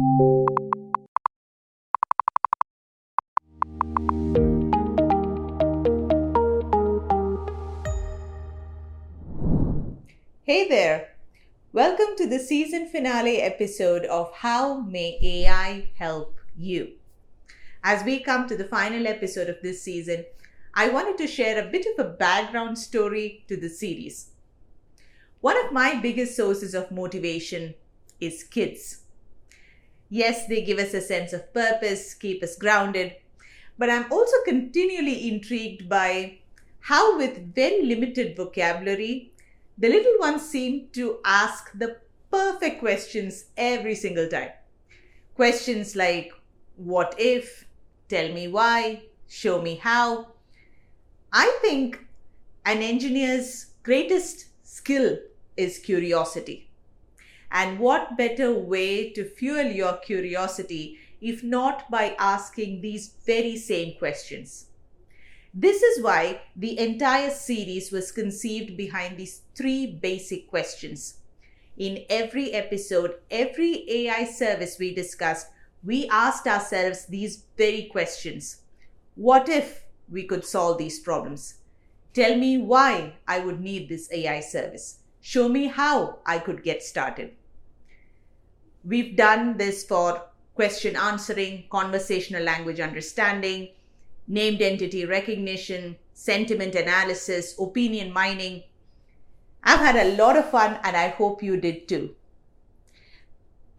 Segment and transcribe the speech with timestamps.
[0.00, 0.06] Hey
[10.68, 11.16] there!
[11.74, 16.92] Welcome to the season finale episode of How May AI Help You.
[17.84, 20.24] As we come to the final episode of this season,
[20.72, 24.30] I wanted to share a bit of a background story to the series.
[25.42, 27.74] One of my biggest sources of motivation
[28.18, 29.02] is kids.
[30.10, 33.16] Yes, they give us a sense of purpose, keep us grounded,
[33.78, 36.40] but I'm also continually intrigued by
[36.80, 39.32] how, with very limited vocabulary,
[39.78, 41.98] the little ones seem to ask the
[42.30, 44.50] perfect questions every single time.
[45.34, 46.32] Questions like,
[46.76, 47.66] What if?
[48.08, 49.02] Tell me why?
[49.28, 50.32] Show me how?
[51.32, 52.06] I think
[52.66, 55.18] an engineer's greatest skill
[55.56, 56.69] is curiosity.
[57.50, 63.98] And what better way to fuel your curiosity if not by asking these very same
[63.98, 64.66] questions?
[65.52, 71.18] This is why the entire series was conceived behind these three basic questions.
[71.76, 75.48] In every episode, every AI service we discussed,
[75.82, 78.62] we asked ourselves these very questions
[79.16, 81.54] What if we could solve these problems?
[82.14, 84.98] Tell me why I would need this AI service.
[85.20, 87.34] Show me how I could get started.
[88.84, 90.22] We've done this for
[90.54, 93.68] question answering, conversational language understanding,
[94.26, 98.62] named entity recognition, sentiment analysis, opinion mining.
[99.62, 102.14] I've had a lot of fun and I hope you did too.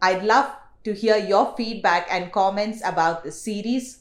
[0.00, 0.52] I'd love
[0.84, 4.00] to hear your feedback and comments about the series.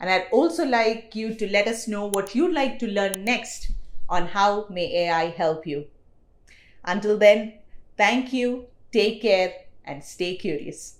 [0.00, 3.72] And I'd also like you to let us know what you'd like to learn next
[4.08, 5.86] on how may AI help you.
[6.84, 7.54] Until then,
[7.96, 9.52] thank you, take care,
[9.88, 10.98] and stay curious.